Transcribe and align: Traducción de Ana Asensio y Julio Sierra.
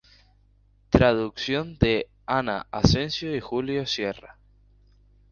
Traducción 0.89 1.77
de 1.77 2.07
Ana 2.25 2.65
Asensio 2.71 3.35
y 3.35 3.39
Julio 3.39 3.85
Sierra. 3.85 4.35